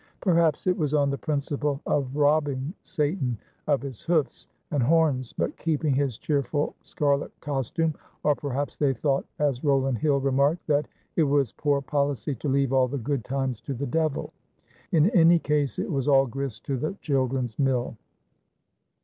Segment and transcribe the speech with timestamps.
[0.19, 5.55] Perhaps it was on the principle of robbing Satan of his hoofs and horns but
[5.57, 7.93] keeping his cheerful scarlet costume,
[8.23, 10.87] or perhaps they thought, as Rowland Hill remarked, that
[11.17, 14.33] "it was poor policy to leave all the good times to the Devil."
[14.91, 17.95] In any case it was all grist to the children's mill.